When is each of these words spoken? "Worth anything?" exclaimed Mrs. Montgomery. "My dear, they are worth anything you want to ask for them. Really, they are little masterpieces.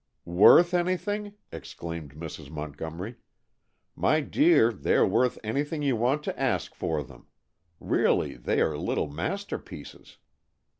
"Worth 0.25 0.73
anything?" 0.73 1.35
exclaimed 1.51 2.15
Mrs. 2.15 2.49
Montgomery. 2.49 3.17
"My 3.95 4.19
dear, 4.19 4.73
they 4.73 4.95
are 4.95 5.05
worth 5.05 5.37
anything 5.43 5.83
you 5.83 5.95
want 5.95 6.23
to 6.23 6.39
ask 6.41 6.73
for 6.73 7.03
them. 7.03 7.27
Really, 7.79 8.33
they 8.35 8.61
are 8.61 8.75
little 8.79 9.05
masterpieces. 9.11 10.17